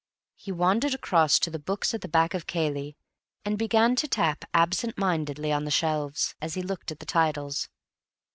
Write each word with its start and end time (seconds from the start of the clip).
He 0.35 0.51
wandered 0.51 0.95
across 0.95 1.37
to 1.37 1.51
the 1.51 1.59
books 1.59 1.93
at 1.93 2.01
the 2.01 2.07
back 2.07 2.33
of 2.33 2.47
Cayley, 2.47 2.97
and 3.45 3.55
began 3.55 3.95
to 3.97 4.07
tap 4.07 4.45
absent 4.51 4.97
mindedly 4.97 5.51
on 5.51 5.63
the 5.63 5.69
shelves, 5.69 6.33
as 6.41 6.55
he 6.55 6.63
looked 6.63 6.91
at 6.91 6.97
the 6.99 7.05
titles. 7.05 7.69